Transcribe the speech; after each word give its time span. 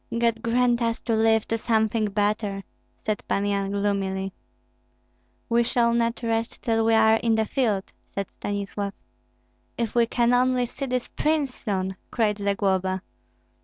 God 0.17 0.41
grant 0.41 0.81
us 0.81 0.99
to 1.01 1.15
live 1.15 1.47
to 1.49 1.59
something 1.59 2.05
better!" 2.09 2.63
said 3.05 3.21
Pan 3.27 3.45
Yan, 3.45 3.69
gloomily. 3.69 4.33
"We 5.47 5.61
shall 5.61 5.93
not 5.93 6.23
rest 6.23 6.63
till 6.63 6.83
we 6.85 6.95
are 6.95 7.17
in 7.17 7.35
the 7.35 7.45
field," 7.45 7.83
said 8.15 8.25
Stanislav. 8.39 8.93
"If 9.77 9.93
we 9.93 10.07
can 10.07 10.33
only 10.33 10.65
see 10.65 10.87
this 10.87 11.07
prince 11.07 11.53
soon!" 11.53 11.97
cried 12.09 12.39
Zagloba. 12.39 13.03